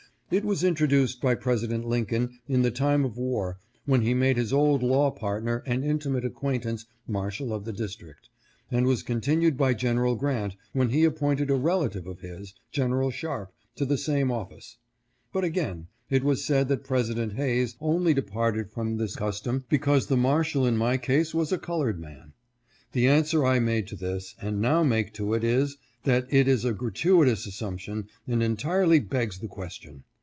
It 0.33 0.45
was 0.45 0.63
introduced 0.63 1.19
by 1.19 1.35
Presi 1.35 1.67
dent 1.67 1.85
Lincoln 1.85 2.39
in 2.47 2.61
the 2.61 2.71
time 2.71 3.03
of 3.03 3.17
war 3.17 3.59
when 3.85 3.99
he 4.01 4.13
made 4.13 4.37
his 4.37 4.53
old 4.53 4.81
law 4.81 5.11
partner 5.11 5.61
and 5.65 5.83
intimate 5.83 6.23
acquaintance 6.23 6.85
Marshal 7.05 7.51
of 7.53 7.65
the 7.65 7.73
Dis 7.73 7.97
trict, 7.97 8.29
and 8.71 8.85
was 8.85 9.03
continued 9.03 9.57
by 9.57 9.73
Gen. 9.73 9.97
Grant 10.15 10.55
when 10.71 10.87
he 10.91 11.03
appointed 11.03 11.51
a 11.51 11.55
relative 11.55 12.07
of 12.07 12.21
his, 12.21 12.53
Gen. 12.71 13.09
Sharp, 13.11 13.51
to 13.75 13.83
the 13.83 13.97
same 13.97 14.31
office. 14.31 14.77
But 15.33 15.43
again, 15.43 15.87
it 16.09 16.23
was 16.23 16.45
said 16.45 16.69
that 16.69 16.85
President 16.85 17.33
Hayes 17.33 17.75
only 17.81 18.13
departed 18.13 18.69
from 18.71 18.95
this 18.95 19.17
custom 19.17 19.65
because 19.67 20.07
the 20.07 20.15
Marshal 20.15 20.65
in 20.65 20.77
my 20.77 20.95
case 20.95 21.33
was 21.33 21.51
a 21.51 21.57
colored 21.59 21.99
man. 21.99 22.31
The 22.93 23.05
answer 23.09 23.45
I 23.45 23.59
made 23.59 23.85
to 23.89 23.97
this, 23.97 24.33
and 24.41 24.61
now 24.61 24.81
make 24.81 25.13
to 25.15 25.33
it, 25.33 25.43
is, 25.43 25.75
that 26.05 26.25
it 26.29 26.47
is 26.47 26.63
a 26.63 26.71
gratuitous 26.71 27.45
assumption 27.45 28.07
and 28.25 28.41
entirely 28.41 29.01
begs 29.01 29.39
the 29.39 29.49
question. 29.49 30.05